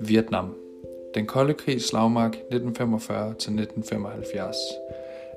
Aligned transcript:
Vietnam. 0.00 0.54
Den 1.14 1.26
kolde 1.26 1.54
krigs 1.54 1.84
slagmark 1.84 2.34
1945-1975 2.34 2.38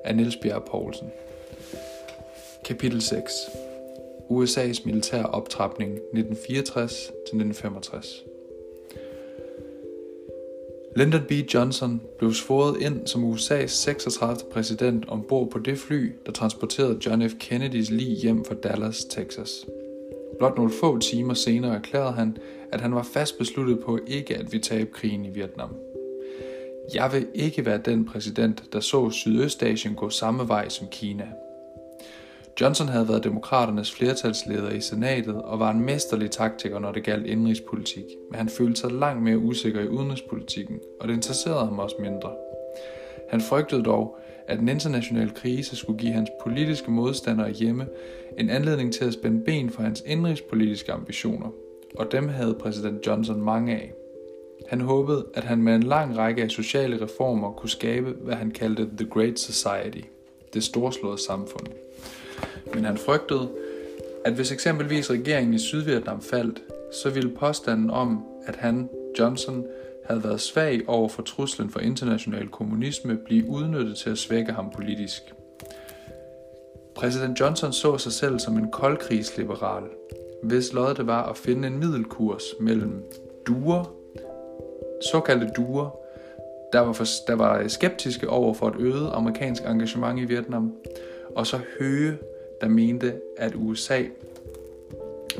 af 0.04 0.16
Niels 0.16 0.36
Bjerg 0.36 0.64
Poulsen. 0.64 1.12
Kapitel 2.64 3.02
6. 3.02 3.32
USA's 4.30 4.86
militære 4.86 5.26
optrapning 5.26 5.98
1964-1965. 5.98 8.33
Lyndon 10.96 11.22
B. 11.28 11.32
Johnson 11.54 12.00
blev 12.18 12.32
svoret 12.32 12.80
ind 12.80 13.06
som 13.06 13.32
USA's 13.32 13.66
36. 13.66 14.36
præsident 14.52 15.08
ombord 15.08 15.50
på 15.50 15.58
det 15.58 15.78
fly, 15.78 16.12
der 16.26 16.32
transporterede 16.32 16.98
John 17.06 17.30
F. 17.30 17.32
Kennedys 17.40 17.90
lig 17.90 18.06
hjem 18.06 18.44
fra 18.44 18.54
Dallas, 18.54 19.04
Texas. 19.04 19.66
Blot 20.38 20.56
nogle 20.56 20.72
få 20.80 20.98
timer 20.98 21.34
senere 21.34 21.74
erklærede 21.74 22.12
han, 22.12 22.36
at 22.72 22.80
han 22.80 22.94
var 22.94 23.02
fast 23.02 23.38
besluttet 23.38 23.80
på 23.84 23.98
ikke 24.06 24.36
at 24.36 24.52
vi 24.52 24.58
tabe 24.58 24.90
krigen 24.92 25.24
i 25.24 25.30
Vietnam. 25.30 25.74
Jeg 26.94 27.10
vil 27.12 27.26
ikke 27.34 27.66
være 27.66 27.78
den 27.78 28.04
præsident, 28.04 28.62
der 28.72 28.80
så 28.80 29.10
Sydøstasien 29.10 29.94
gå 29.94 30.10
samme 30.10 30.48
vej 30.48 30.68
som 30.68 30.86
Kina. 30.90 31.28
Johnson 32.60 32.88
havde 32.88 33.08
været 33.08 33.24
demokraternes 33.24 33.92
flertalsleder 33.92 34.70
i 34.70 34.80
senatet 34.80 35.34
og 35.34 35.60
var 35.60 35.70
en 35.70 35.80
mesterlig 35.80 36.30
taktiker, 36.30 36.78
når 36.78 36.92
det 36.92 37.04
galt 37.04 37.26
indrigspolitik, 37.26 38.04
men 38.30 38.38
han 38.38 38.48
følte 38.48 38.80
sig 38.80 38.92
langt 38.92 39.22
mere 39.22 39.38
usikker 39.38 39.80
i 39.80 39.88
udenrigspolitikken, 39.88 40.80
og 41.00 41.08
det 41.08 41.14
interesserede 41.14 41.66
ham 41.66 41.78
også 41.78 41.96
mindre. 41.98 42.30
Han 43.28 43.40
frygtede 43.40 43.82
dog, 43.82 44.18
at 44.48 44.58
den 44.58 44.68
internationale 44.68 45.30
krise 45.30 45.76
skulle 45.76 45.98
give 45.98 46.12
hans 46.12 46.30
politiske 46.42 46.90
modstandere 46.90 47.50
hjemme 47.50 47.86
en 48.38 48.50
anledning 48.50 48.94
til 48.94 49.04
at 49.04 49.12
spænde 49.12 49.44
ben 49.44 49.70
for 49.70 49.82
hans 49.82 50.02
indrigspolitiske 50.06 50.92
ambitioner, 50.92 51.48
og 51.98 52.12
dem 52.12 52.28
havde 52.28 52.54
præsident 52.54 53.06
Johnson 53.06 53.42
mange 53.42 53.72
af. 53.72 53.92
Han 54.68 54.80
håbede, 54.80 55.26
at 55.34 55.44
han 55.44 55.62
med 55.62 55.74
en 55.74 55.82
lang 55.82 56.16
række 56.16 56.42
af 56.42 56.50
sociale 56.50 57.04
reformer 57.04 57.52
kunne 57.52 57.70
skabe, 57.70 58.10
hvad 58.10 58.34
han 58.34 58.50
kaldte 58.50 58.88
The 58.96 59.08
Great 59.10 59.38
Society, 59.38 60.06
det 60.54 60.64
storslåede 60.64 61.24
samfund. 61.26 61.83
Men 62.74 62.84
han 62.84 62.98
frygtede, 62.98 63.48
at 64.24 64.32
hvis 64.32 64.52
eksempelvis 64.52 65.10
regeringen 65.10 65.54
i 65.54 65.58
Sydvietnam 65.58 66.20
faldt, 66.20 66.62
så 66.92 67.10
ville 67.10 67.30
påstanden 67.30 67.90
om, 67.90 68.24
at 68.46 68.56
han, 68.56 68.88
Johnson, 69.18 69.66
havde 70.04 70.24
været 70.24 70.40
svag 70.40 70.80
over 70.86 71.08
for 71.08 71.22
truslen 71.22 71.70
for 71.70 71.80
international 71.80 72.48
kommunisme, 72.48 73.16
blive 73.24 73.48
udnyttet 73.48 73.96
til 73.96 74.10
at 74.10 74.18
svække 74.18 74.52
ham 74.52 74.70
politisk. 74.70 75.22
Præsident 76.94 77.40
Johnson 77.40 77.72
så 77.72 77.98
sig 77.98 78.12
selv 78.12 78.38
som 78.38 78.56
en 78.56 78.70
koldkrigsliberal, 78.70 79.82
hvis 80.42 80.72
lod 80.72 80.94
det 80.94 81.06
var 81.06 81.30
at 81.30 81.36
finde 81.36 81.68
en 81.68 81.78
middelkurs 81.78 82.42
mellem 82.60 83.04
duer, 83.46 83.94
såkaldte 85.12 85.50
duer, 85.56 85.98
der 86.72 86.80
var, 86.80 86.92
for, 86.92 87.04
der 87.26 87.34
var 87.34 87.68
skeptiske 87.68 88.28
over 88.28 88.54
for 88.54 88.68
et 88.68 88.74
øget 88.78 89.10
amerikansk 89.12 89.62
engagement 89.62 90.20
i 90.20 90.24
Vietnam, 90.24 90.72
og 91.36 91.46
så 91.46 91.58
Høge, 91.78 92.18
der 92.60 92.68
mente, 92.68 93.14
at 93.36 93.52
USA 93.56 94.02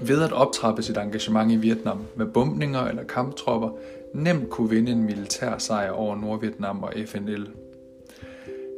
ved 0.02 0.22
at 0.22 0.32
optrappe 0.32 0.82
sit 0.82 0.96
engagement 0.96 1.52
i 1.52 1.56
Vietnam 1.56 1.98
med 2.14 2.26
bombninger 2.26 2.80
eller 2.80 3.04
kamptropper, 3.04 3.70
nemt 4.14 4.50
kunne 4.50 4.70
vinde 4.70 4.92
en 4.92 5.02
militær 5.02 5.58
sejr 5.58 5.90
over 5.90 6.16
Nordvietnam 6.16 6.82
og 6.82 6.92
FNL. 7.06 7.48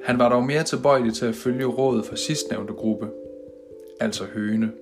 Han 0.05 0.19
var 0.19 0.29
dog 0.29 0.45
mere 0.45 0.63
tilbøjelig 0.63 1.15
til 1.15 1.27
at 1.27 1.35
følge 1.35 1.65
rådet 1.65 2.07
for 2.07 2.17
sidstnævnte 2.17 2.73
gruppe, 2.73 3.09
altså 4.01 4.25
Høgene. 4.35 4.73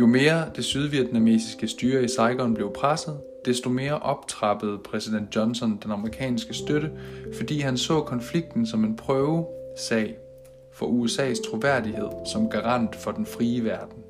Jo 0.00 0.06
mere 0.06 0.44
det 0.56 0.64
sydvietnamesiske 0.64 1.68
styre 1.68 2.04
i 2.04 2.08
Saigon 2.08 2.54
blev 2.54 2.72
presset, 2.72 3.20
desto 3.44 3.70
mere 3.70 3.98
optrappede 3.98 4.78
præsident 4.78 5.36
Johnson 5.36 5.78
den 5.82 5.90
amerikanske 5.90 6.54
støtte, 6.54 6.90
fordi 7.34 7.60
han 7.60 7.76
så 7.76 8.00
konflikten 8.00 8.66
som 8.66 8.84
en 8.84 8.96
prøvesag 8.96 10.16
for 10.80 10.86
USA's 10.86 11.50
troværdighed 11.50 12.08
som 12.32 12.50
garant 12.50 12.96
for 12.96 13.10
den 13.10 13.26
frie 13.26 13.64
verden. 13.64 14.02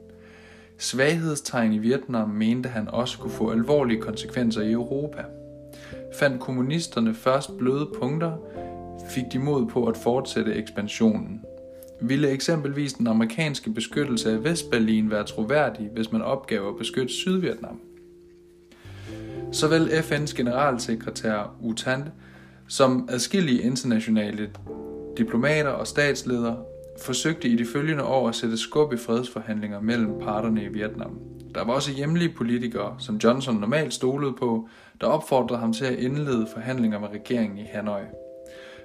Svaghedstegn 0.79 1.73
i 1.73 1.79
Vietnam 1.79 2.29
mente 2.29 2.69
han 2.69 2.89
også 2.89 3.19
kunne 3.19 3.33
få 3.33 3.51
alvorlige 3.51 4.01
konsekvenser 4.01 4.63
i 4.63 4.73
Europa. 4.73 5.25
Fandt 6.19 6.41
kommunisterne 6.41 7.15
først 7.15 7.59
bløde 7.59 7.89
punkter, 8.01 8.33
fik 9.11 9.25
de 9.33 9.39
mod 9.39 9.67
på 9.67 9.87
at 9.87 9.97
fortsætte 9.97 10.55
ekspansionen. 10.55 11.41
Ville 12.01 12.31
eksempelvis 12.31 12.93
den 12.93 13.07
amerikanske 13.07 13.71
beskyttelse 13.71 14.33
af 14.33 14.45
Vestberlin 14.45 15.11
være 15.11 15.25
troværdig, 15.25 15.91
hvis 15.95 16.13
man 16.13 16.23
opgav 16.23 16.69
at 16.69 16.79
beskytte 16.79 17.15
Sydvietnam? 17.15 17.81
Såvel 19.53 19.89
FN's 19.89 20.37
generalsekretær 20.37 21.57
U 21.61 21.73
Thant 21.73 22.05
som 22.69 23.09
adskillige 23.11 23.63
internationale 23.63 24.51
diplomater 25.21 25.71
og 25.71 25.87
statsledere 25.87 26.57
forsøgte 27.03 27.49
i 27.49 27.57
de 27.57 27.67
følgende 27.67 28.05
år 28.05 28.29
at 28.29 28.35
sætte 28.35 28.59
skub 28.59 28.93
i 28.93 28.97
fredsforhandlinger 28.97 29.81
mellem 29.81 30.19
parterne 30.21 30.65
i 30.65 30.69
Vietnam. 30.69 31.21
Der 31.55 31.65
var 31.65 31.73
også 31.73 31.93
hjemlige 31.93 32.35
politikere, 32.37 32.97
som 32.99 33.17
Johnson 33.17 33.57
normalt 33.57 33.95
stolede 33.95 34.33
på, 34.33 34.69
der 35.01 35.07
opfordrede 35.07 35.61
ham 35.61 35.73
til 35.73 35.85
at 35.85 35.99
indlede 35.99 36.47
forhandlinger 36.53 36.99
med 36.99 37.09
regeringen 37.09 37.59
i 37.59 37.65
Hanoi. 37.73 38.03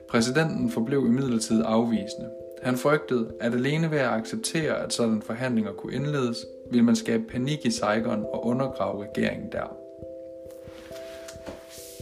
Præsidenten 0.09 0.72
forblev 0.72 1.06
imidlertid 1.06 1.63
afvisende. 1.66 2.29
Han 2.63 2.78
frygtede, 2.78 3.31
at 3.41 3.53
alene 3.53 3.91
ved 3.91 3.97
at 3.97 4.13
acceptere, 4.13 4.84
at 4.84 4.94
sådan 4.94 5.22
forhandlinger 5.22 5.72
kunne 5.72 5.94
indledes, 5.94 6.38
ville 6.72 6.85
man 6.85 6.96
skabe 6.96 7.23
panik 7.23 7.66
i 7.66 7.72
Saigon 7.72 8.25
og 8.34 8.46
undergrave 8.46 9.03
regeringen 9.03 9.52
der. 9.52 9.78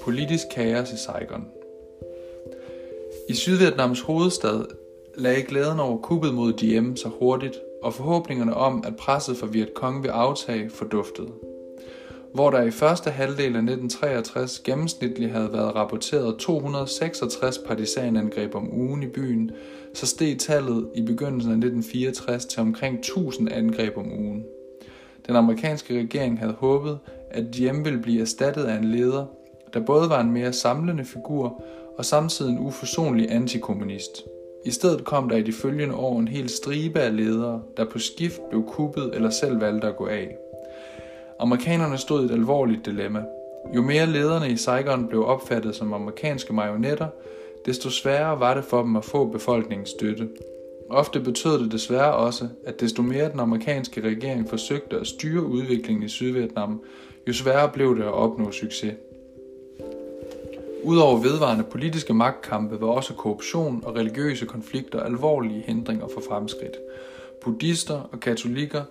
Politisk 0.03 0.45
kaos 0.55 0.91
i 0.91 0.97
Saigon 0.97 1.47
i 3.29 3.33
Sydvietnams 3.33 4.01
hovedstad 4.01 4.65
lagde 5.17 5.41
glæden 5.41 5.79
over 5.79 5.97
kuppet 5.97 6.33
mod 6.33 6.53
Diem 6.53 6.95
så 6.95 7.09
hurtigt, 7.19 7.59
og 7.83 7.93
forhåbningerne 7.93 8.53
om, 8.53 8.83
at 8.87 8.95
presset 8.95 9.37
for 9.37 9.47
Viet 9.47 9.69
Cong 9.75 10.03
vil 10.03 10.09
aftage, 10.09 10.69
forduftede. 10.69 11.27
Hvor 12.33 12.49
der 12.49 12.61
i 12.61 12.71
første 12.71 13.09
halvdel 13.09 13.55
af 13.55 13.61
1963 13.61 14.59
gennemsnitligt 14.59 15.31
havde 15.31 15.53
været 15.53 15.75
rapporteret 15.75 16.37
266 16.37 17.57
partisanangreb 17.57 18.55
om 18.55 18.73
ugen 18.73 19.03
i 19.03 19.07
byen, 19.07 19.51
så 19.93 20.05
steg 20.05 20.39
tallet 20.39 20.87
i 20.95 21.01
begyndelsen 21.01 21.51
af 21.51 21.55
1964 21.55 22.45
til 22.45 22.61
omkring 22.61 22.99
1000 22.99 23.51
angreb 23.51 23.97
om 23.97 24.11
ugen. 24.11 24.45
Den 25.27 25.35
amerikanske 25.35 25.99
regering 25.99 26.39
havde 26.39 26.53
håbet, 26.53 26.99
at 27.31 27.55
Diem 27.55 27.85
ville 27.85 27.99
blive 27.99 28.21
erstattet 28.21 28.63
af 28.63 28.77
en 28.77 28.83
leder, 28.91 29.25
der 29.73 29.79
både 29.79 30.09
var 30.09 30.21
en 30.21 30.31
mere 30.31 30.53
samlende 30.53 31.05
figur 31.05 31.63
og 31.97 32.05
samtidig 32.05 32.51
en 32.51 32.59
uforsonlig 32.59 33.31
antikommunist. 33.31 34.25
I 34.65 34.71
stedet 34.71 35.05
kom 35.05 35.29
der 35.29 35.37
i 35.37 35.41
de 35.41 35.53
følgende 35.53 35.95
år 35.95 36.19
en 36.19 36.27
hel 36.27 36.49
stribe 36.49 36.99
af 36.99 37.17
ledere, 37.17 37.61
der 37.77 37.85
på 37.85 37.99
skift 37.99 38.41
blev 38.49 38.63
kuppet 38.67 39.11
eller 39.15 39.29
selv 39.29 39.61
valgte 39.61 39.87
at 39.87 39.95
gå 39.95 40.07
af. 40.07 40.37
Amerikanerne 41.39 41.97
stod 41.97 42.21
i 42.21 42.25
et 42.25 42.31
alvorligt 42.31 42.85
dilemma. 42.85 43.23
Jo 43.75 43.81
mere 43.81 44.05
lederne 44.05 44.49
i 44.49 44.57
Saigon 44.57 45.07
blev 45.07 45.25
opfattet 45.25 45.75
som 45.75 45.93
amerikanske 45.93 46.53
marionetter, 46.53 47.07
desto 47.65 47.89
sværere 47.89 48.39
var 48.39 48.53
det 48.53 48.63
for 48.63 48.81
dem 48.81 48.95
at 48.95 49.05
få 49.05 49.25
befolkningens 49.25 49.89
støtte. 49.89 50.29
Ofte 50.89 51.19
betød 51.19 51.63
det 51.63 51.71
desværre 51.71 52.13
også, 52.13 52.47
at 52.65 52.79
desto 52.79 53.01
mere 53.01 53.31
den 53.31 53.39
amerikanske 53.39 54.01
regering 54.01 54.49
forsøgte 54.49 54.99
at 54.99 55.07
styre 55.07 55.43
udviklingen 55.43 56.03
i 56.03 56.09
Sydvietnam, 56.09 56.81
jo 57.27 57.33
sværere 57.33 57.71
blev 57.73 57.97
det 57.97 58.03
at 58.03 58.13
opnå 58.13 58.51
succes. 58.51 58.93
Udover 60.85 61.17
vedvarende 61.17 61.63
politiske 61.63 62.13
magtkampe 62.13 62.81
var 62.81 62.87
også 62.87 63.13
korruption 63.13 63.83
og 63.85 63.95
religiøse 63.95 64.45
konflikter 64.45 65.03
alvorlige 65.03 65.63
hindringer 65.67 66.07
for 66.13 66.21
fremskridt. 66.29 66.77
Buddhister 67.43 68.09
og 68.11 68.19
katolikker 68.19 68.83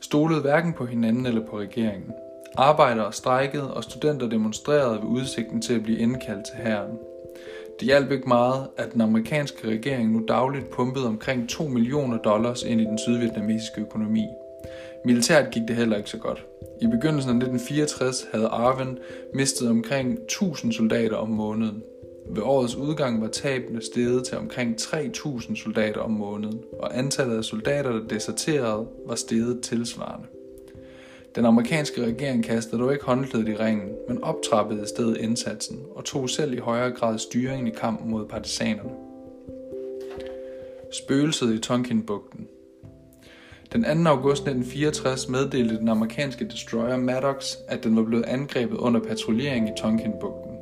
stolede 0.00 0.40
hverken 0.40 0.72
på 0.72 0.86
hinanden 0.86 1.26
eller 1.26 1.46
på 1.46 1.58
regeringen. 1.58 2.12
Arbejdere 2.56 3.12
strejkede, 3.12 3.74
og 3.74 3.84
studenter 3.84 4.28
demonstrerede 4.28 4.96
ved 4.96 5.08
udsigten 5.08 5.62
til 5.62 5.74
at 5.74 5.82
blive 5.82 5.98
indkaldt 5.98 6.46
til 6.46 6.54
herren. 6.64 6.98
Det 7.80 7.86
hjalp 7.86 8.10
ikke 8.10 8.28
meget, 8.28 8.66
at 8.76 8.92
den 8.92 9.00
amerikanske 9.00 9.68
regering 9.68 10.12
nu 10.12 10.24
dagligt 10.28 10.70
pumpede 10.70 11.06
omkring 11.06 11.48
2 11.48 11.64
millioner 11.64 12.18
dollars 12.18 12.62
ind 12.62 12.80
i 12.80 12.84
den 12.84 12.98
sydvietnamesiske 12.98 13.80
økonomi. 13.80 14.24
Militært 15.04 15.50
gik 15.50 15.62
det 15.68 15.76
heller 15.76 15.96
ikke 15.96 16.10
så 16.10 16.18
godt. 16.18 16.46
I 16.82 16.86
begyndelsen 16.86 17.30
af 17.30 17.34
1964 17.34 18.26
havde 18.32 18.46
Arven 18.46 18.98
mistet 19.34 19.68
omkring 19.68 20.18
1000 20.18 20.72
soldater 20.72 21.16
om 21.16 21.28
måneden. 21.28 21.82
Ved 22.30 22.42
årets 22.42 22.76
udgang 22.76 23.20
var 23.20 23.28
tabene 23.28 23.82
steget 23.82 24.24
til 24.24 24.38
omkring 24.38 24.80
3.000 24.80 25.56
soldater 25.56 26.00
om 26.00 26.10
måneden, 26.10 26.60
og 26.78 26.98
antallet 26.98 27.36
af 27.36 27.44
soldater, 27.44 27.92
der 27.92 28.08
deserterede, 28.08 28.86
var 29.06 29.14
steget 29.14 29.60
tilsvarende. 29.60 30.26
Den 31.34 31.44
amerikanske 31.44 32.04
regering 32.04 32.44
kastede 32.44 32.82
dog 32.82 32.92
ikke 32.92 33.04
håndklædet 33.04 33.48
i 33.48 33.56
ringen, 33.56 33.88
men 34.08 34.24
optrappede 34.24 34.82
i 34.82 34.86
stedet 34.86 35.16
indsatsen 35.16 35.78
og 35.94 36.04
tog 36.04 36.30
selv 36.30 36.52
i 36.52 36.58
højere 36.58 36.90
grad 36.90 37.18
styringen 37.18 37.66
i 37.66 37.70
kampen 37.70 38.10
mod 38.10 38.26
partisanerne. 38.26 38.90
Spøgelset 40.92 41.54
i 41.54 41.58
Tonkinbugten 41.58 42.48
den 43.72 43.82
2. 43.82 44.10
august 44.10 44.42
1964 44.42 45.28
meddelte 45.28 45.78
den 45.78 45.88
amerikanske 45.88 46.44
destroyer 46.44 46.96
Maddox, 46.96 47.54
at 47.68 47.84
den 47.84 47.96
var 47.96 48.02
blevet 48.02 48.24
angrebet 48.24 48.76
under 48.76 49.00
patruljering 49.00 49.68
i 49.68 49.72
Tonkinbugten. 49.78 50.56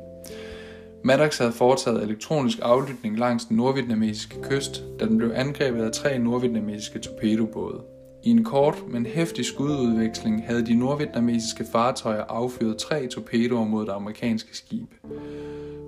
Maddox 1.03 1.37
havde 1.37 1.51
foretaget 1.51 2.03
elektronisk 2.03 2.57
aflytning 2.61 3.19
langs 3.19 3.45
den 3.45 3.57
nordvietnamesiske 3.57 4.41
kyst, 4.41 4.83
da 4.99 5.05
den 5.05 5.17
blev 5.17 5.31
angrebet 5.35 5.83
af 5.83 5.91
tre 5.91 6.19
nordvietnamesiske 6.19 6.99
torpedobåde. 6.99 7.81
I 8.23 8.29
en 8.29 8.43
kort, 8.43 8.83
men 8.87 9.05
hæftig 9.05 9.45
skududveksling 9.45 10.43
havde 10.47 10.65
de 10.65 10.75
nordvietnamesiske 10.75 11.65
fartøjer 11.71 12.23
affyret 12.23 12.77
tre 12.77 13.07
torpedoer 13.07 13.65
mod 13.65 13.85
det 13.85 13.91
amerikanske 13.91 14.57
skib. 14.57 14.93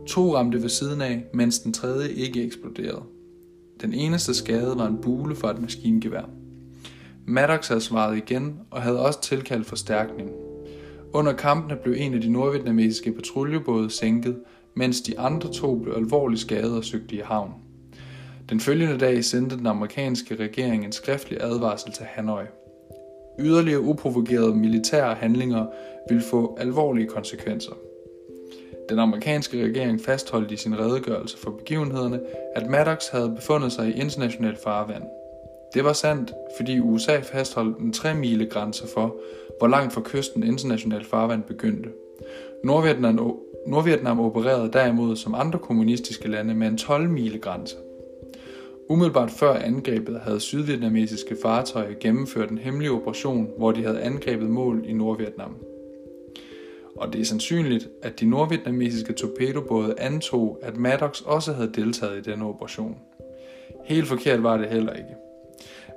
To 0.07 0.35
ramte 0.35 0.62
ved 0.62 0.69
siden 0.69 1.01
af, 1.01 1.25
mens 1.33 1.59
den 1.59 1.73
tredje 1.73 2.09
ikke 2.09 2.44
eksploderede. 2.44 3.03
Den 3.81 3.94
eneste 3.94 4.33
skade 4.33 4.73
var 4.77 4.88
en 4.88 4.97
bule 5.01 5.35
fra 5.35 5.51
et 5.51 5.62
maskingevær. 5.62 6.41
Maddox 7.27 7.68
havde 7.68 7.81
svaret 7.81 8.18
igen 8.18 8.59
og 8.71 8.81
havde 8.81 9.06
også 9.06 9.21
tilkaldt 9.21 9.65
forstærkning. 9.68 10.29
Under 11.13 11.33
kampene 11.33 11.79
blev 11.83 11.95
en 11.97 12.13
af 12.13 12.21
de 12.21 12.31
nordvietnamesiske 12.31 13.12
patruljebåde 13.12 13.89
sænket, 13.89 14.38
mens 14.73 15.01
de 15.01 15.19
andre 15.19 15.53
to 15.53 15.79
blev 15.79 15.94
alvorligt 15.97 16.41
skadet 16.41 16.77
og 16.77 16.83
søgte 16.83 17.15
i 17.15 17.19
havn. 17.19 17.53
Den 18.50 18.59
følgende 18.59 18.97
dag 18.97 19.23
sendte 19.23 19.57
den 19.57 19.68
amerikanske 19.68 20.35
regering 20.35 20.85
en 20.85 20.91
skriftlig 20.91 21.41
advarsel 21.41 21.91
til 21.91 22.06
Hanoi. 22.06 22.44
Yderligere 23.39 23.81
uprovokerede 23.81 24.56
militære 24.56 25.15
handlinger 25.15 25.65
ville 26.09 26.23
få 26.23 26.57
alvorlige 26.59 27.07
konsekvenser. 27.07 27.73
Den 28.89 29.00
amerikanske 29.00 29.63
regering 29.63 30.01
fastholdt 30.01 30.51
i 30.51 30.56
sin 30.56 30.79
redegørelse 30.79 31.38
for 31.38 31.51
begivenhederne, 31.51 32.19
at 32.56 32.69
Maddox 32.69 33.07
havde 33.12 33.35
befundet 33.35 33.71
sig 33.71 33.88
i 33.88 34.00
internationalt 34.00 34.63
farvand. 34.63 35.03
Det 35.73 35.83
var 35.83 35.94
sandt, 35.94 36.31
fordi 36.57 36.79
USA 36.79 37.19
fastholdt 37.19 37.77
en 37.77 37.94
3 37.94 38.13
mile 38.13 38.45
grænse 38.45 38.88
for, 38.88 39.15
hvor 39.59 39.68
langt 39.68 39.94
fra 39.94 40.01
kysten 40.06 40.44
internationalt 40.44 41.06
farvand 41.06 41.44
begyndte. 41.44 41.89
Nordvietnam, 42.63 43.38
Nordvietnam 43.68 44.19
opererede 44.19 44.71
derimod 44.73 45.15
som 45.15 45.35
andre 45.35 45.59
kommunistiske 45.59 46.27
lande 46.27 46.53
med 46.53 46.68
en 46.68 46.77
12 46.77 47.09
mile 47.09 47.39
grænse. 47.39 47.75
Umiddelbart 48.89 49.31
før 49.31 49.53
angrebet 49.53 50.19
havde 50.19 50.39
sydvietnamesiske 50.39 51.38
fartøjer 51.41 51.94
gennemført 52.00 52.50
en 52.50 52.57
hemmelig 52.57 52.91
operation, 52.91 53.50
hvor 53.57 53.71
de 53.71 53.83
havde 53.83 54.01
angrebet 54.01 54.50
mål 54.50 54.83
i 54.85 54.94
Nordvietnam. 54.94 55.56
Og 56.95 57.13
det 57.13 57.21
er 57.21 57.25
sandsynligt, 57.25 57.89
at 58.01 58.19
de 58.19 58.25
nordvietnamesiske 58.25 59.13
torpedobåde 59.13 60.00
antog, 60.00 60.59
at 60.62 60.77
Maddox 60.77 61.21
også 61.21 61.53
havde 61.53 61.71
deltaget 61.75 62.27
i 62.27 62.31
denne 62.31 62.45
operation. 62.45 62.97
Helt 63.85 64.07
forkert 64.07 64.44
var 64.44 64.57
det 64.57 64.69
heller 64.69 64.94
ikke. 64.94 65.31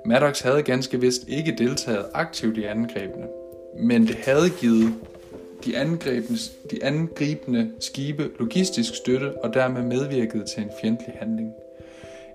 Maddox 0.05 0.41
havde 0.41 0.63
ganske 0.63 0.99
vist 0.99 1.27
ikke 1.27 1.55
deltaget 1.57 2.05
aktivt 2.13 2.57
i 2.57 2.63
angrebene, 2.63 3.27
men 3.79 4.07
det 4.07 4.15
havde 4.15 4.49
givet 4.59 4.93
de 5.65 5.77
angribende, 5.77 6.39
de 6.71 6.83
angribende 6.83 7.71
skibe 7.79 8.31
logistisk 8.39 8.95
støtte 8.95 9.43
og 9.43 9.53
dermed 9.53 9.83
medvirket 9.83 10.45
til 10.55 10.63
en 10.63 10.69
fjendtlig 10.81 11.15
handling. 11.19 11.53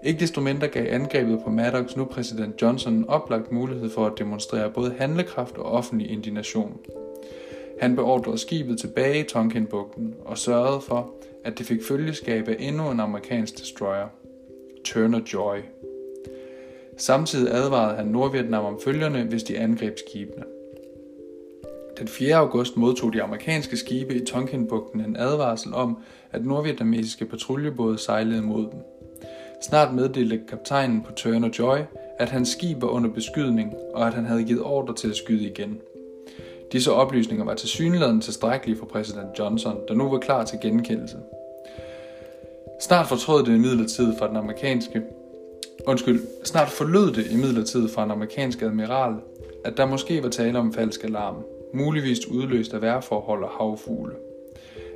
Ikke 0.02 0.20
desto 0.20 0.40
mindre 0.40 0.69
gav 0.69 0.87
angrebet 0.94 1.40
på 1.44 1.50
Maddox 1.50 1.96
nu 1.96 2.05
præsident 2.05 2.62
Johnson 2.62 2.94
en 2.94 3.08
oplagt 3.08 3.52
mulighed 3.52 3.90
for 3.90 4.06
at 4.06 4.19
demonstrere 4.19 4.70
både 4.70 4.94
handlekraft 4.99 5.58
og 5.58 5.64
offentlig 5.64 6.11
indignation. 6.11 6.78
Han 7.81 7.96
beordrede 7.96 8.38
skibet 8.38 8.81
tilbage 8.81 9.20
i 9.20 9.28
Tonkinbugten 9.28 10.14
og 10.25 10.38
sørgede 10.38 10.81
for, 10.81 11.14
at 11.44 11.58
det 11.58 11.66
fik 11.66 11.81
følgeskab 11.88 12.49
af 12.49 12.56
endnu 12.58 12.90
en 12.90 13.00
amerikansk 13.00 13.58
destroyer, 13.58 14.08
Turner 14.84 15.20
Joy. 15.32 15.58
Samtidig 17.00 17.55
advarede 17.55 17.97
han 17.97 18.06
Nordvietnam 18.06 18.64
om 18.64 18.79
følgerne, 18.85 19.23
hvis 19.23 19.43
de 19.43 19.58
angreb 19.58 19.99
skibene. 20.08 20.44
Den 21.99 22.08
4. 22.08 22.35
august 22.35 22.76
modtog 22.76 23.12
de 23.12 23.23
amerikanske 23.23 23.76
skibe 23.76 24.14
i 24.14 24.25
Tonkinbugten 24.25 25.00
en 25.00 25.17
advarsel 25.17 25.75
om, 25.75 25.99
at 26.32 26.44
nordvietnamesiske 26.44 27.26
patruljebåde 27.26 27.99
sejlede 27.99 28.43
mod 28.43 28.62
dem. 28.62 28.81
Snart 29.62 29.94
meddelte 29.94 30.41
kaptajnen 30.49 31.02
på 31.02 31.12
Turner 31.12 31.50
Joy, 31.58 31.79
at 32.19 32.29
hans 32.29 32.49
skib 32.49 32.82
var 32.82 32.88
under 32.88 33.11
beskydning, 33.11 33.75
og 33.94 34.06
at 34.06 34.14
han 34.14 34.25
havde 34.25 34.44
givet 34.44 34.62
ordre 34.62 34.94
til 34.94 35.08
at 35.08 35.17
skyde 35.17 35.44
igen. 35.44 35.81
Disse 36.73 36.93
oplysninger 36.93 37.44
var 37.44 37.55
til 37.55 37.69
synligheden 37.69 38.20
tilstrækkelige 38.20 38.79
for 38.79 38.87
præsident 38.87 39.38
Johnson, 39.38 39.76
der 39.88 39.94
nu 39.94 40.11
var 40.11 40.19
klar 40.19 40.44
til 40.44 40.58
genkendelse. 40.62 41.17
Snart 42.81 43.06
fortrød 43.06 43.44
det 43.44 43.55
imidlertid 43.55 44.19
fra 44.19 44.29
den 44.29 44.37
amerikanske 44.37 45.02
Undskyld, 45.87 46.21
snart 46.44 46.69
forlød 46.69 47.12
det 47.12 47.31
imidlertid 47.32 47.88
fra 47.88 48.05
en 48.05 48.11
amerikansk 48.11 48.62
admiral, 48.62 49.15
at 49.65 49.77
der 49.77 49.87
måske 49.87 50.23
var 50.23 50.29
tale 50.29 50.59
om 50.59 50.73
falsk 50.73 51.05
alarm, 51.05 51.37
muligvis 51.75 52.27
udløst 52.27 52.75
af 52.75 52.82
vejrforhold 52.82 53.44
og 53.44 53.50
havfugle. 53.50 54.12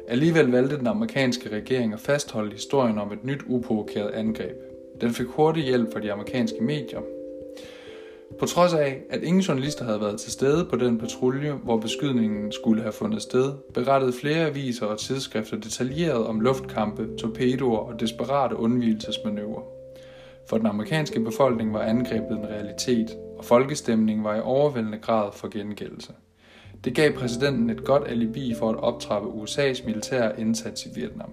Alligevel 0.09 0.51
valgte 0.51 0.79
den 0.79 0.87
amerikanske 0.87 1.49
regering 1.57 1.93
at 1.93 2.01
fastholde 2.01 2.53
historien 2.53 2.99
om 2.99 3.13
et 3.13 3.25
nyt 3.25 3.41
uprovokeret 3.47 4.11
angreb. 4.11 4.57
Den 5.01 5.11
fik 5.11 5.27
hurtig 5.27 5.65
hjælp 5.65 5.93
fra 5.93 6.01
de 6.01 6.13
amerikanske 6.13 6.65
medier. 6.65 7.01
På 8.39 8.47
trods 8.47 8.75
af, 8.75 9.03
at 9.11 9.23
ingen 9.23 9.43
journalister 9.43 9.85
havde 9.85 10.01
været 10.01 10.21
til 10.21 10.33
stede 10.33 10.65
på 10.65 10.77
den 10.77 10.99
patrulje, 10.99 11.53
hvor 11.53 11.77
beskydningen 11.77 12.53
skulle 12.53 12.83
have 12.83 12.93
fundet 12.93 13.23
sted, 13.23 13.53
berettede 13.75 14.13
flere 14.13 14.47
aviser 14.47 14.87
og 14.87 14.99
tidsskrifter 14.99 15.57
detaljeret 15.57 16.27
om 16.27 16.41
luftkampe, 16.41 17.17
torpedoer 17.19 17.79
og 17.79 18.01
desperate 18.01 18.57
undvigelsesmanøvrer. 18.57 19.84
For 20.49 20.58
den 20.58 20.67
amerikanske 20.67 21.20
befolkning 21.20 21.73
var 21.73 21.82
angrebet 21.82 22.38
en 22.38 22.46
realitet, 22.46 23.11
og 23.38 23.44
folkestemningen 23.44 24.25
var 24.25 24.37
i 24.37 24.41
overvældende 24.41 24.99
grad 24.99 25.32
for 25.32 25.49
gengældelse. 25.49 26.12
Det 26.85 26.94
gav 26.94 27.12
præsidenten 27.12 27.70
et 27.70 27.85
godt 27.85 28.08
alibi 28.08 28.55
for 28.58 28.70
at 28.70 28.76
optrappe 28.76 29.29
USA's 29.29 29.87
militære 29.87 30.41
indsats 30.41 30.87
i 30.87 30.88
Vietnam. 30.94 31.31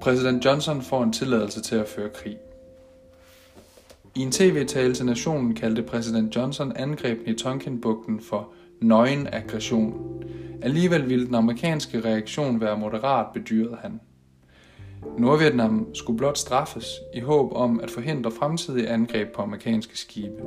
Præsident 0.00 0.44
Johnson 0.44 0.82
får 0.82 1.02
en 1.02 1.12
tilladelse 1.12 1.62
til 1.62 1.76
at 1.76 1.88
føre 1.88 2.08
krig. 2.08 2.36
I 4.16 4.20
en 4.20 4.32
tv-tale 4.32 4.94
til 4.94 5.06
nationen 5.06 5.54
kaldte 5.54 5.82
præsident 5.82 6.36
Johnson 6.36 6.72
angrebene 6.76 7.30
i 7.30 7.34
Tonkinbugten 7.34 8.20
for 8.20 8.52
nøgen 8.80 9.28
aggression. 9.32 10.22
Alligevel 10.62 11.08
ville 11.08 11.26
den 11.26 11.34
amerikanske 11.34 12.00
reaktion 12.00 12.60
være 12.60 12.78
moderat, 12.78 13.26
bedyrede 13.34 13.76
han. 13.82 14.00
Nordvietnam 15.18 15.94
skulle 15.94 16.16
blot 16.16 16.38
straffes 16.38 17.00
i 17.14 17.20
håb 17.20 17.52
om 17.52 17.80
at 17.80 17.90
forhindre 17.90 18.30
fremtidige 18.30 18.88
angreb 18.88 19.32
på 19.32 19.42
amerikanske 19.42 19.98
skibe. 19.98 20.42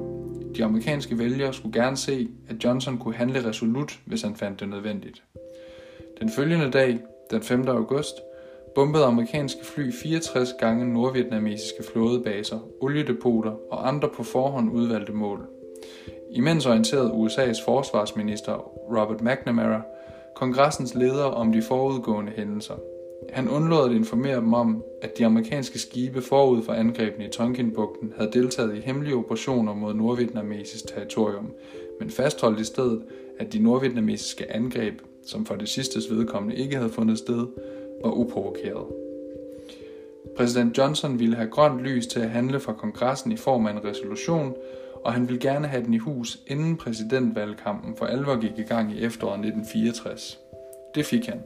De 0.56 0.64
amerikanske 0.64 1.20
vælgere 1.20 1.54
skulle 1.54 1.82
gerne 1.82 1.98
se, 1.98 2.28
at 2.50 2.64
Johnson 2.64 2.98
kunne 2.98 3.16
handle 3.16 3.50
resolut, 3.50 4.00
hvis 4.06 4.22
han 4.22 4.36
fandt 4.36 4.60
det 4.60 4.70
nødvendigt. 4.70 5.24
Den 6.20 6.30
følgende 6.30 6.72
dag, 6.72 7.00
den 7.32 7.42
5. 7.42 7.68
august, 7.68 8.16
bombede 8.76 9.06
amerikanske 9.06 9.66
fly 9.66 9.92
64 10.04 10.50
gange 10.60 10.94
nordvietnamesiske 10.94 11.84
flådebaser, 11.94 12.60
oliedepoter 12.82 13.52
og 13.72 13.88
andre 13.88 14.10
på 14.18 14.24
forhånd 14.24 14.72
udvalgte 14.72 15.14
mål. 15.14 15.48
Imens 16.32 16.66
orienterede 16.66 17.12
USA's 17.12 17.66
forsvarsminister 17.66 18.54
Robert 18.98 19.22
McNamara 19.22 19.82
kongressens 20.36 20.96
leder 20.96 21.26
om 21.26 21.52
de 21.52 21.62
forudgående 21.62 22.32
hændelser– 22.32 22.76
han 23.32 23.50
undlod 23.50 23.90
at 23.90 23.96
informere 23.96 24.36
dem 24.36 24.54
om, 24.54 24.84
at 25.02 25.18
de 25.18 25.26
amerikanske 25.26 25.80
skibe 25.80 26.22
forud 26.22 26.64
for 26.64 26.74
angrebene 26.74 27.26
i 27.26 27.30
Tonkinbugten 27.30 28.14
havde 28.18 28.32
deltaget 28.32 28.78
i 28.78 28.80
hemmelige 28.80 29.16
operationer 29.16 29.74
mod 29.74 29.94
nordvietnamesisk 29.94 30.88
territorium, 30.88 31.54
men 32.00 32.10
fastholdt 32.10 32.60
i 32.60 32.64
stedet, 32.64 33.02
at 33.40 33.54
de 33.54 33.60
nordvietnamesiske 33.60 34.56
angreb, 34.56 35.02
som 35.26 35.46
for 35.46 35.56
det 35.56 35.70
sidste 35.70 36.00
vedkommende 36.16 36.56
ikke 36.56 36.76
havde 36.76 36.90
fundet 36.90 37.18
sted, 37.18 37.48
var 38.04 38.12
uprovokeret. 38.12 38.86
Præsident 40.38 40.78
Johnson 40.78 41.20
ville 41.20 41.36
have 41.36 41.50
grønt 41.50 41.82
lys 41.82 42.08
til 42.08 42.20
at 42.20 42.30
handle 42.30 42.60
fra 42.60 42.74
kongressen 42.74 43.32
i 43.32 43.38
form 43.38 43.66
af 43.68 43.72
en 43.72 43.86
resolution, 43.86 44.56
og 45.04 45.14
han 45.14 45.28
ville 45.28 45.42
gerne 45.42 45.68
have 45.68 45.84
den 45.84 45.94
i 45.94 45.98
hus, 45.98 46.40
inden 46.48 46.78
præsidentvalgkampen 46.78 47.96
for 47.96 48.06
alvor 48.06 48.42
gik 48.42 48.58
i 48.58 48.62
gang 48.62 48.92
i 48.92 49.04
efteråret 49.04 49.40
1964. 49.40 50.40
Det 50.96 51.06
fik 51.06 51.26
han. 51.26 51.40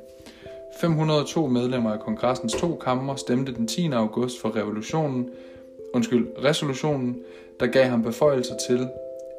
502 0.82 1.48
medlemmer 1.48 1.91
af 1.91 2.00
kongressens 2.00 2.53
to 2.53 2.75
kammer 2.75 3.15
stemte 3.15 3.55
den 3.55 3.67
10. 3.67 3.91
august 3.91 4.41
for 4.41 4.55
revolutionen, 4.55 5.29
undskyld, 5.94 6.27
resolutionen, 6.44 7.17
der 7.60 7.67
gav 7.67 7.86
ham 7.86 8.03
beføjelser 8.03 8.55
til 8.70 8.88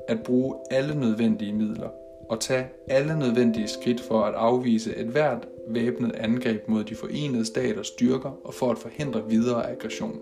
at 0.09 0.23
bruge 0.23 0.57
alle 0.71 1.01
nødvendige 1.01 1.53
midler 1.53 1.89
og 2.29 2.41
tage 2.41 2.67
alle 2.89 3.19
nødvendige 3.19 3.69
skridt 3.69 4.01
for 4.01 4.23
at 4.23 4.35
afvise 4.35 4.97
et 4.97 5.07
hvert 5.07 5.49
væbnet 5.69 6.13
angreb 6.17 6.69
mod 6.69 6.85
de 6.85 6.95
forenede 6.95 7.47
staters 7.47 7.87
styrker 7.87 8.39
og 8.45 8.55
for 8.55 8.71
at 8.71 8.79
forhindre 8.79 9.29
videre 9.29 9.71
aggression. 9.71 10.21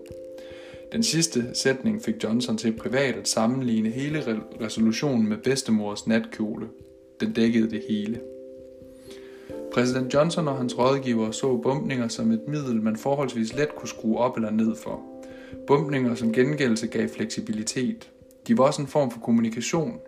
Den 0.91 1.03
sidste 1.03 1.43
sætning 1.53 2.01
fik 2.01 2.23
Johnson 2.23 2.57
til 2.57 2.71
privat 2.77 3.15
at 3.15 3.27
sammenligne 3.27 3.89
hele 3.89 4.41
resolutionen 4.61 5.29
med 5.29 5.37
bedstemors 5.37 6.07
natkjole. 6.07 6.67
Den 7.19 7.33
dækkede 7.33 7.69
det 7.69 7.83
hele. 7.89 8.19
Præsident 9.75 10.13
Johnson 10.13 10.47
og 10.47 10.57
hans 10.57 10.77
rådgivere 10.77 11.33
så 11.33 11.57
bumpninger 11.57 12.07
som 12.07 12.31
et 12.31 12.47
middel, 12.47 12.81
man 12.81 12.95
forholdsvis 12.95 13.53
let 13.53 13.75
kunne 13.75 13.87
skrue 13.89 14.17
op 14.17 14.35
eller 14.35 14.51
ned 14.51 14.75
for. 14.75 15.01
Bumpninger 15.67 16.15
som 16.15 16.33
gengældelse 16.33 16.87
gav 16.87 17.07
fleksibilitet. 17.09 18.11
De 18.47 18.57
var 18.57 18.63
også 18.63 18.81
en 18.81 18.87
form 18.87 19.11
for 19.11 19.19
kommunikation. 19.19 19.99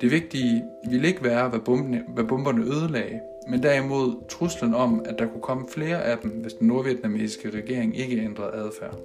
Det 0.00 0.10
vigtige 0.10 0.64
ville 0.90 1.08
ikke 1.08 1.24
være, 1.24 1.48
hvad, 1.48 1.60
bomberne, 1.60 2.04
hvad 2.14 2.24
bomberne 2.24 2.64
ødelagde, 2.64 3.20
men 3.48 3.62
derimod 3.62 4.28
truslen 4.28 4.74
om, 4.74 5.02
at 5.04 5.18
der 5.18 5.26
kunne 5.26 5.42
komme 5.42 5.64
flere 5.68 6.04
af 6.04 6.18
dem, 6.18 6.30
hvis 6.30 6.52
den 6.52 6.68
nordvietnamesiske 6.68 7.50
regering 7.50 7.98
ikke 7.98 8.22
ændrede 8.22 8.52
adfærd. 8.52 8.98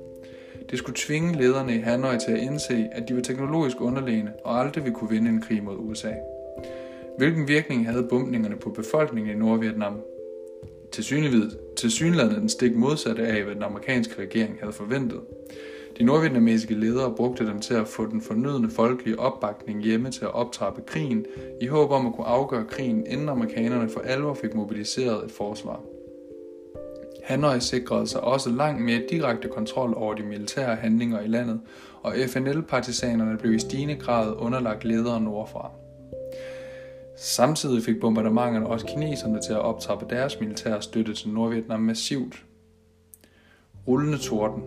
Det 0.69 0.79
skulle 0.79 0.97
tvinge 0.97 1.37
lederne 1.37 1.75
i 1.75 1.79
Hanoi 1.79 2.17
til 2.25 2.31
at 2.31 2.39
indse, 2.39 2.87
at 2.91 3.09
de 3.09 3.15
var 3.15 3.21
teknologisk 3.21 3.81
underlegne 3.81 4.33
og 4.43 4.59
aldrig 4.59 4.83
ville 4.83 4.95
kunne 4.95 5.09
vinde 5.09 5.29
en 5.29 5.41
krig 5.41 5.63
mod 5.63 5.75
USA. 5.79 6.11
Hvilken 7.19 7.47
virkning 7.47 7.85
havde 7.85 8.07
bombningerne 8.09 8.55
på 8.55 8.69
befolkningen 8.69 9.35
i 9.35 9.39
Nordvietnam? 9.39 10.01
Til 10.91 11.91
synligheden 11.91 12.41
den 12.41 12.49
stik 12.49 12.75
modsatte 12.75 13.27
af, 13.27 13.43
hvad 13.43 13.55
den 13.55 13.63
amerikanske 13.63 14.21
regering 14.21 14.57
havde 14.59 14.73
forventet. 14.73 15.19
De 15.97 16.03
nordvietnamesiske 16.03 16.73
ledere 16.73 17.15
brugte 17.15 17.45
dem 17.45 17.59
til 17.59 17.73
at 17.73 17.88
få 17.88 18.05
den 18.05 18.21
fornødne 18.21 18.69
folkelige 18.69 19.19
opbakning 19.19 19.83
hjemme 19.83 20.11
til 20.11 20.25
at 20.25 20.33
optrappe 20.33 20.81
krigen, 20.81 21.25
i 21.61 21.65
håb 21.65 21.91
om 21.91 22.07
at 22.07 22.13
kunne 22.13 22.27
afgøre 22.27 22.65
krigen, 22.65 23.05
inden 23.07 23.29
amerikanerne 23.29 23.89
for 23.89 23.99
alvor 23.99 24.33
fik 24.33 24.53
mobiliseret 24.53 25.25
et 25.25 25.31
forsvar. 25.31 25.81
Hanoi 27.23 27.59
sikrede 27.59 28.07
sig 28.07 28.21
også 28.21 28.49
langt 28.49 28.81
mere 28.81 29.01
direkte 29.09 29.47
kontrol 29.47 29.93
over 29.95 30.13
de 30.13 30.23
militære 30.23 30.75
handlinger 30.75 31.21
i 31.21 31.27
landet, 31.27 31.61
og 32.01 32.15
FNL-partisanerne 32.27 33.38
blev 33.38 33.53
i 33.53 33.59
stigende 33.59 33.95
grad 33.95 34.33
underlagt 34.38 34.85
ledere 34.85 35.21
nordfra. 35.21 35.71
Samtidig 37.21 37.83
fik 37.83 37.99
bombardementerne 37.99 38.67
også 38.67 38.85
kineserne 38.85 39.41
til 39.41 39.53
at 39.53 39.59
optrappe 39.59 40.05
deres 40.09 40.39
militære 40.39 40.81
støtte 40.81 41.13
til 41.13 41.29
Nordvietnam 41.29 41.79
massivt. 41.79 42.45
Rullende 43.88 44.17
torden. 44.17 44.63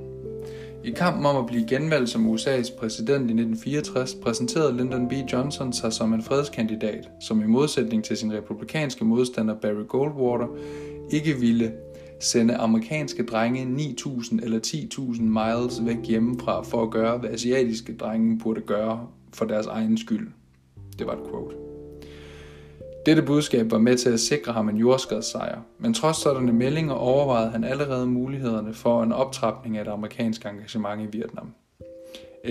I 0.85 0.91
kampen 0.91 1.27
om 1.27 1.37
at 1.37 1.47
blive 1.47 1.67
genvalgt 1.69 2.11
som 2.11 2.35
USA's 2.35 2.79
præsident 2.79 3.31
i 3.31 3.35
1964 3.35 4.15
præsenterede 4.15 4.77
Lyndon 4.77 5.09
B. 5.09 5.13
Johnson 5.33 5.73
sig 5.73 5.93
som 5.93 6.15
en 6.15 6.23
fredskandidat, 6.23 7.09
som 7.21 7.43
i 7.43 7.47
modsætning 7.47 8.05
til 8.05 8.17
sin 8.17 8.33
republikanske 8.33 9.05
modstander 9.05 9.55
Barry 9.55 9.87
Goldwater 9.89 10.47
ikke 11.11 11.35
ville 11.41 11.73
sende 12.21 12.55
amerikanske 12.55 13.27
drenge 13.27 13.65
9.000 13.65 14.45
eller 14.45 14.59
10.000 14.67 15.23
miles 15.23 15.87
væk 15.87 16.07
hjemmefra 16.09 16.63
for 16.63 16.83
at 16.83 16.91
gøre, 16.91 17.19
hvad 17.19 17.31
asiatiske 17.31 17.97
drenge 17.97 18.39
burde 18.39 18.61
gøre 18.61 19.07
for 19.33 19.45
deres 19.45 19.67
egen 19.67 19.99
skyld. 19.99 20.29
Det 20.99 21.07
var 21.07 21.13
et 21.13 21.31
quote. 21.31 21.72
Dette 23.07 23.23
budskab 23.23 23.71
var 23.71 23.79
med 23.79 23.97
til 23.97 24.11
at 24.11 24.21
sikre 24.21 24.53
ham 24.53 24.69
en 24.69 24.77
jordskadssejr, 24.77 25.59
men 25.79 25.95
trods 25.95 26.17
sådanne 26.17 26.53
meldinger 26.53 26.95
overvejede 26.95 27.51
han 27.51 27.65
allerede 27.65 28.07
mulighederne 28.07 28.75
for 28.75 29.03
en 29.03 29.13
optrapning 29.13 29.79
af 29.79 29.85
det 29.85 29.93
amerikanske 29.93 30.49
engagement 30.49 31.03
i 31.03 31.17
Vietnam. 31.17 31.55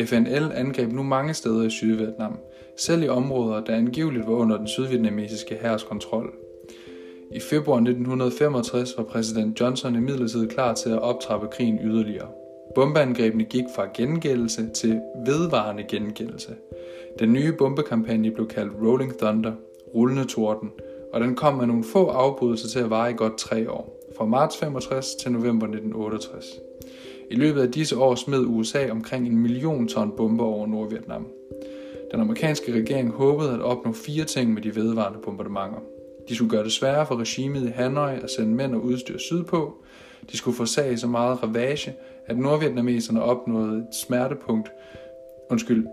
FNL 0.05 0.51
angreb 0.55 0.91
nu 0.91 1.03
mange 1.03 1.33
steder 1.33 1.63
i 1.63 1.69
Sydvietnam, 1.69 2.39
selv 2.77 3.03
i 3.03 3.07
områder, 3.07 3.63
der 3.63 3.75
angiveligt 3.75 4.27
var 4.27 4.33
under 4.33 4.57
den 4.57 4.67
sydvietnamesiske 4.67 5.57
hærs 5.61 5.83
kontrol. 5.83 6.33
I 7.35 7.39
februar 7.39 7.77
1965 7.77 8.97
var 8.97 9.03
præsident 9.03 9.59
Johnson 9.59 9.95
imidlertid 9.95 10.47
klar 10.47 10.73
til 10.73 10.89
at 10.89 10.99
optrappe 10.99 11.47
krigen 11.47 11.79
yderligere. 11.83 12.27
Bombeangrebene 12.75 13.43
gik 13.43 13.65
fra 13.75 13.87
gengældelse 13.93 14.69
til 14.69 15.01
vedvarende 15.25 15.83
gengældelse. 15.83 16.55
Den 17.19 17.33
nye 17.33 17.53
bombekampagne 17.57 18.31
blev 18.31 18.47
kaldt 18.47 18.73
Rolling 18.81 19.17
Thunder– 19.17 19.53
rullende 19.95 20.25
torden, 20.25 20.71
og 21.13 21.21
den 21.21 21.35
kom 21.35 21.53
med 21.53 21.65
nogle 21.65 21.83
få 21.83 22.07
afbrydelser 22.07 22.67
til 22.67 22.79
at 22.79 22.89
vare 22.89 23.11
i 23.11 23.13
godt 23.17 23.37
tre 23.37 23.71
år, 23.71 23.99
fra 24.17 24.25
marts 24.25 24.57
65 24.57 25.15
til 25.15 25.31
november 25.31 25.67
1968. 25.67 26.45
I 27.31 27.35
løbet 27.35 27.61
af 27.61 27.71
disse 27.71 27.97
år 27.97 28.15
smed 28.15 28.45
USA 28.45 28.91
omkring 28.91 29.27
en 29.27 29.37
million 29.37 29.87
ton 29.87 30.11
bomber 30.17 30.45
over 30.45 30.67
Nordvietnam. 30.67 31.27
Den 32.11 32.19
amerikanske 32.19 32.73
regering 32.73 33.11
håbede 33.11 33.53
at 33.53 33.61
opnå 33.61 33.93
fire 33.93 34.25
ting 34.25 34.53
med 34.53 34.61
de 34.61 34.75
vedvarende 34.75 35.19
bombardementer. 35.23 35.79
De 36.29 36.35
skulle 36.35 36.51
gøre 36.51 36.63
det 36.63 36.71
sværere 36.71 37.05
for 37.05 37.15
regimet 37.15 37.67
i 37.67 37.71
Hanoi 37.71 38.15
at 38.23 38.31
sende 38.31 38.55
mænd 38.55 38.75
og 38.75 38.83
udstyr 38.83 39.17
sydpå. 39.17 39.73
De 40.31 40.37
skulle 40.37 40.57
forsage 40.57 40.97
så 40.97 41.07
meget 41.07 41.43
ravage, 41.43 41.93
at 42.25 42.37
nordvietnameserne 42.37 43.23
opnåede 43.23 43.77
et 43.77 43.95
smertepunkt, 43.95 44.71
undskyld, 45.49 45.87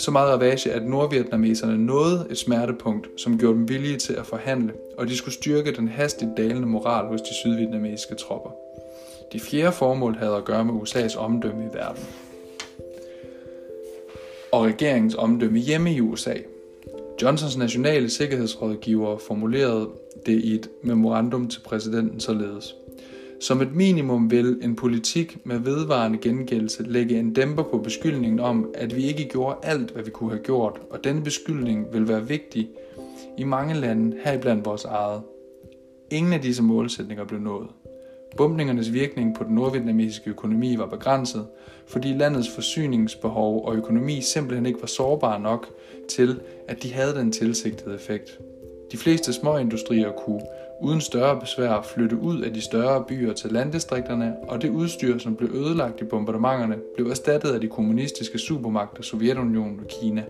så 0.00 0.10
meget 0.10 0.32
ravage, 0.32 0.72
at 0.72 0.86
nordvietnameserne 0.86 1.86
nåede 1.86 2.26
et 2.30 2.38
smertepunkt, 2.38 3.08
som 3.16 3.38
gjorde 3.38 3.58
dem 3.58 3.68
villige 3.68 3.98
til 3.98 4.12
at 4.12 4.26
forhandle, 4.26 4.72
og 4.98 5.08
de 5.08 5.16
skulle 5.16 5.34
styrke 5.34 5.72
den 5.72 5.88
hastigt 5.88 6.30
dalende 6.36 6.66
moral 6.66 7.06
hos 7.06 7.20
de 7.20 7.34
sydvietnamesiske 7.34 8.14
tropper. 8.14 8.50
De 9.32 9.40
fjerde 9.40 9.72
formål 9.72 10.14
havde 10.14 10.36
at 10.36 10.44
gøre 10.44 10.64
med 10.64 10.74
USA's 10.74 11.18
omdømme 11.18 11.64
i 11.64 11.74
verden. 11.74 12.04
Og 14.52 14.64
regeringens 14.64 15.14
omdømme 15.14 15.58
hjemme 15.58 15.94
i 15.94 16.00
USA. 16.00 16.34
Johnsons 17.22 17.56
nationale 17.56 18.10
sikkerhedsrådgiver 18.10 19.18
formulerede 19.18 19.88
det 20.26 20.40
i 20.40 20.54
et 20.54 20.70
memorandum 20.82 21.48
til 21.48 21.60
præsidenten 21.60 22.20
således. 22.20 22.74
Som 23.40 23.60
et 23.60 23.74
minimum 23.74 24.30
vil 24.30 24.58
en 24.62 24.76
politik 24.76 25.46
med 25.46 25.58
vedvarende 25.58 26.18
gengældelse 26.18 26.82
lægge 26.82 27.18
en 27.18 27.32
dæmper 27.32 27.62
på 27.62 27.78
beskyldningen 27.78 28.40
om, 28.40 28.70
at 28.74 28.96
vi 28.96 29.02
ikke 29.04 29.28
gjorde 29.28 29.56
alt, 29.62 29.90
hvad 29.90 30.02
vi 30.02 30.10
kunne 30.10 30.30
have 30.30 30.42
gjort, 30.42 30.80
og 30.90 31.04
denne 31.04 31.22
beskyldning 31.22 31.86
vil 31.92 32.08
være 32.08 32.28
vigtig 32.28 32.68
i 33.38 33.44
mange 33.44 33.74
lande, 33.74 34.16
heriblandt 34.24 34.64
vores 34.64 34.84
eget. 34.84 35.22
Ingen 36.10 36.32
af 36.32 36.40
disse 36.40 36.62
målsætninger 36.62 37.24
blev 37.24 37.40
nået. 37.40 37.68
Bumpningernes 38.36 38.92
virkning 38.92 39.36
på 39.36 39.44
den 39.44 39.54
nordvietnamesiske 39.54 40.30
økonomi 40.30 40.78
var 40.78 40.86
begrænset, 40.86 41.46
fordi 41.86 42.08
landets 42.08 42.48
forsyningsbehov 42.54 43.66
og 43.66 43.76
økonomi 43.76 44.20
simpelthen 44.20 44.66
ikke 44.66 44.80
var 44.80 44.86
sårbare 44.86 45.40
nok 45.40 45.66
til, 46.08 46.40
at 46.68 46.82
de 46.82 46.92
havde 46.92 47.14
den 47.14 47.32
tilsigtede 47.32 47.94
effekt. 47.94 48.38
De 48.92 48.96
fleste 48.96 49.32
småindustrier 49.32 50.12
kunne 50.12 50.42
uden 50.80 51.00
større 51.00 51.40
besvær 51.40 51.82
flytte 51.82 52.16
ud 52.16 52.40
af 52.40 52.54
de 52.54 52.60
større 52.60 53.04
byer 53.08 53.32
til 53.32 53.52
landdistrikterne, 53.52 54.34
og 54.48 54.62
det 54.62 54.70
udstyr, 54.70 55.18
som 55.18 55.36
blev 55.36 55.50
ødelagt 55.54 56.00
i 56.00 56.04
bombardementerne, 56.04 56.76
blev 56.94 57.06
erstattet 57.06 57.48
af 57.48 57.60
de 57.60 57.68
kommunistiske 57.68 58.38
supermagter 58.38 59.02
Sovjetunionen 59.02 59.80
og 59.80 59.86
Kina. 59.86 60.24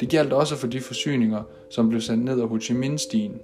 Det 0.00 0.08
galt 0.08 0.32
også 0.32 0.56
for 0.56 0.66
de 0.66 0.80
forsyninger, 0.80 1.42
som 1.68 1.88
blev 1.88 2.00
sendt 2.00 2.24
ned 2.24 2.40
af 2.40 2.48
Ho 2.48 2.58
Chi 2.60 2.74
Minh-stien. 2.74 3.40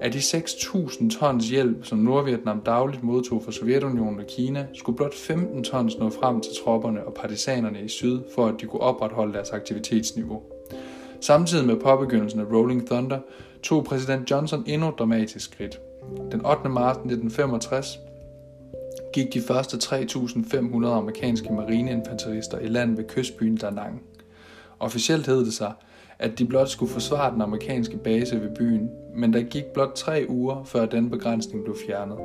Af 0.00 0.12
de 0.12 0.18
6.000 0.18 1.18
tons 1.18 1.48
hjælp, 1.48 1.84
som 1.84 1.98
Nordvietnam 1.98 2.60
dagligt 2.60 3.02
modtog 3.02 3.42
fra 3.44 3.52
Sovjetunionen 3.52 4.20
og 4.20 4.26
Kina, 4.26 4.66
skulle 4.74 4.96
blot 4.96 5.14
15 5.14 5.64
tons 5.64 5.98
nå 5.98 6.10
frem 6.10 6.40
til 6.40 6.52
tropperne 6.64 7.04
og 7.04 7.14
partisanerne 7.14 7.80
i 7.80 7.88
syd, 7.88 8.20
for 8.34 8.46
at 8.46 8.54
de 8.60 8.66
kunne 8.66 8.80
opretholde 8.80 9.32
deres 9.32 9.50
aktivitetsniveau. 9.50 10.42
Samtidig 11.20 11.66
med 11.66 11.76
påbegyndelsen 11.76 12.40
af 12.40 12.44
Rolling 12.44 12.86
Thunder 12.86 13.18
tog 13.62 13.84
præsident 13.84 14.30
Johnson 14.30 14.64
endnu 14.66 14.88
et 14.88 14.98
dramatisk 14.98 15.52
skridt. 15.52 15.80
Den 16.32 16.46
8. 16.46 16.68
marts 16.68 16.98
1965 16.98 17.98
gik 19.12 19.34
de 19.34 19.40
første 19.40 19.76
3.500 19.76 20.86
amerikanske 20.86 21.52
marineinfanterister 21.52 22.58
i 22.58 22.66
land 22.66 22.96
ved 22.96 23.04
kystbyen 23.04 23.56
Da 23.56 23.70
Nang. 23.70 24.02
Officielt 24.80 25.26
hed 25.26 25.44
det 25.44 25.54
sig, 25.54 25.72
at 26.18 26.38
de 26.38 26.46
blot 26.46 26.68
skulle 26.68 26.92
forsvare 26.92 27.32
den 27.32 27.42
amerikanske 27.42 27.96
base 27.96 28.40
ved 28.40 28.54
byen, 28.58 28.90
men 29.14 29.32
der 29.32 29.42
gik 29.42 29.64
blot 29.64 29.92
tre 29.94 30.26
uger, 30.28 30.64
før 30.64 30.86
den 30.86 31.10
begrænsning 31.10 31.64
blev 31.64 31.76
fjernet. 31.86 32.18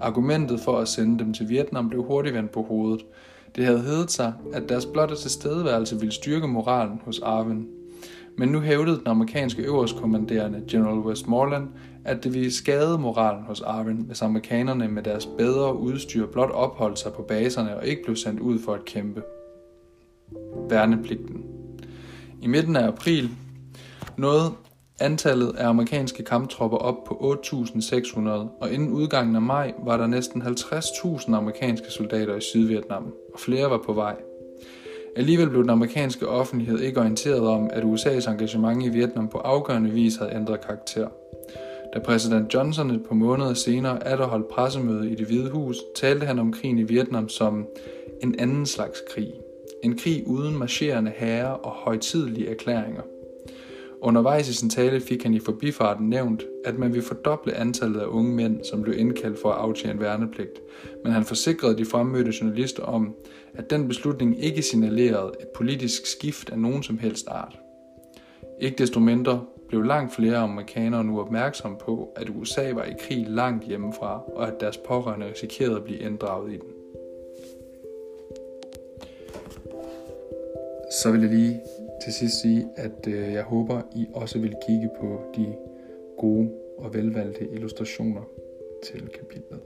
Argumentet 0.00 0.60
for 0.60 0.78
at 0.78 0.88
sende 0.88 1.18
dem 1.18 1.32
til 1.32 1.48
Vietnam 1.48 1.88
blev 1.88 2.02
hurtigt 2.02 2.34
vendt 2.34 2.50
på 2.50 2.62
hovedet. 2.62 3.04
Det 3.56 3.64
havde 3.64 3.80
heddet 3.80 4.10
sig, 4.10 4.32
at 4.52 4.68
deres 4.68 4.86
blotte 4.86 5.16
tilstedeværelse 5.16 6.00
ville 6.00 6.12
styrke 6.12 6.48
moralen 6.48 7.00
hos 7.04 7.20
Arvin, 7.20 7.68
men 8.38 8.48
nu 8.48 8.60
hævdede 8.60 8.98
den 8.98 9.06
amerikanske 9.06 9.62
øverstkommanderende 9.62 10.62
General 10.68 10.98
Westmoreland, 10.98 11.68
at 12.04 12.24
det 12.24 12.34
ville 12.34 12.52
skade 12.52 12.98
moralen 12.98 13.42
hos 13.44 13.60
Arvin, 13.60 13.96
hvis 13.96 14.22
amerikanerne 14.22 14.88
med 14.88 15.02
deres 15.02 15.28
bedre 15.38 15.76
udstyr 15.76 16.26
blot 16.26 16.50
opholdt 16.50 16.98
sig 16.98 17.12
på 17.12 17.22
baserne 17.22 17.76
og 17.76 17.86
ikke 17.86 18.02
blev 18.04 18.16
sendt 18.16 18.40
ud 18.40 18.58
for 18.58 18.74
at 18.74 18.84
kæmpe. 18.84 19.22
Værnepligten. 20.70 21.44
I 22.42 22.46
midten 22.46 22.76
af 22.76 22.86
april 22.86 23.30
nåede 24.16 24.52
antallet 25.00 25.56
af 25.56 25.68
amerikanske 25.68 26.24
kamptropper 26.24 26.78
op 26.78 27.04
på 27.04 27.38
8.600, 27.44 28.28
og 28.60 28.72
inden 28.72 28.92
udgangen 28.92 29.36
af 29.36 29.42
maj 29.42 29.74
var 29.84 29.96
der 29.96 30.06
næsten 30.06 30.42
50.000 30.42 31.34
amerikanske 31.34 31.86
soldater 31.90 32.36
i 32.36 32.40
Sydvietnam, 32.40 33.14
og 33.34 33.40
flere 33.40 33.70
var 33.70 33.82
på 33.86 33.92
vej– 33.92 34.16
Alligevel 35.16 35.48
blev 35.48 35.62
den 35.62 35.70
amerikanske 35.70 36.28
offentlighed 36.28 36.80
ikke 36.80 37.00
orienteret 37.00 37.40
om, 37.40 37.70
at 37.72 37.84
USA's 37.84 38.30
engagement 38.30 38.84
i 38.84 38.88
Vietnam 38.88 39.28
på 39.28 39.38
afgørende 39.38 39.90
vis 39.90 40.16
havde 40.16 40.34
ændret 40.34 40.60
karakter. 40.60 41.08
Da 41.94 41.98
præsident 41.98 42.54
Johnson 42.54 42.90
et 42.90 43.04
par 43.08 43.14
måneder 43.14 43.54
senere 43.54 44.06
atter 44.06 44.26
holdt 44.26 44.48
pressemøde 44.48 45.10
i 45.10 45.14
det 45.14 45.26
hvide 45.26 45.50
hus, 45.50 45.76
talte 45.96 46.26
han 46.26 46.38
om 46.38 46.52
krigen 46.52 46.78
i 46.78 46.82
Vietnam 46.82 47.28
som 47.28 47.66
en 48.22 48.34
anden 48.38 48.66
slags 48.66 49.02
krig. 49.10 49.32
En 49.82 49.98
krig 49.98 50.26
uden 50.26 50.58
marcherende 50.58 51.12
herrer 51.16 51.50
og 51.50 51.70
højtidelige 51.70 52.50
erklæringer. 52.50 53.02
Undervejs 54.04 54.48
i 54.48 54.52
sin 54.52 54.70
tale 54.70 55.00
fik 55.00 55.22
han 55.22 55.34
i 55.34 55.38
forbifarten 55.40 56.10
nævnt, 56.10 56.42
at 56.64 56.78
man 56.78 56.92
ville 56.92 57.06
fordoble 57.06 57.54
antallet 57.54 58.00
af 58.00 58.06
unge 58.06 58.34
mænd, 58.34 58.64
som 58.64 58.82
blev 58.82 58.98
indkaldt 58.98 59.38
for 59.38 59.50
at 59.50 59.58
aftjene 59.58 60.00
værnepligt, 60.00 60.60
men 61.04 61.12
han 61.12 61.24
forsikrede 61.24 61.78
de 61.78 61.84
fremmødte 61.84 62.32
journalister 62.40 62.82
om, 62.82 63.14
at 63.54 63.70
den 63.70 63.88
beslutning 63.88 64.44
ikke 64.44 64.62
signalerede 64.62 65.32
et 65.40 65.48
politisk 65.48 66.06
skift 66.06 66.50
af 66.50 66.58
nogen 66.58 66.82
som 66.82 66.98
helst 66.98 67.28
art. 67.28 67.58
Ikke 68.60 68.78
desto 68.78 69.00
mindre 69.00 69.44
blev 69.68 69.82
langt 69.82 70.14
flere 70.14 70.36
amerikanere 70.36 71.04
nu 71.04 71.20
opmærksomme 71.20 71.78
på, 71.78 72.12
at 72.16 72.30
USA 72.40 72.72
var 72.72 72.84
i 72.84 72.94
krig 73.00 73.26
langt 73.28 73.64
hjemmefra, 73.64 74.22
og 74.34 74.48
at 74.48 74.60
deres 74.60 74.76
pårørende 74.76 75.30
risikerede 75.30 75.76
at 75.76 75.84
blive 75.84 75.98
inddraget 75.98 76.52
i 76.52 76.56
den. 76.56 76.70
Så 81.02 81.10
vil 81.12 81.20
jeg 81.20 81.30
lige 81.30 81.60
til 82.04 82.12
sidst 82.12 82.40
sige, 82.40 82.68
at 82.76 83.06
øh, 83.08 83.32
jeg 83.32 83.42
håber, 83.42 83.82
I 83.96 84.06
også 84.14 84.38
vil 84.38 84.54
kigge 84.66 84.90
på 85.00 85.20
de 85.36 85.54
gode 86.18 86.50
og 86.78 86.94
velvalgte 86.94 87.48
illustrationer 87.52 88.22
til 88.84 89.08
kapitlet. 89.08 89.60